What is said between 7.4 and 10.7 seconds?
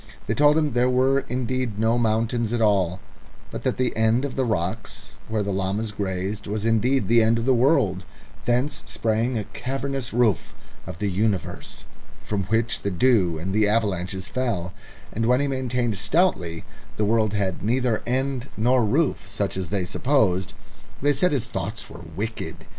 the world; thence sprang a cavernous roof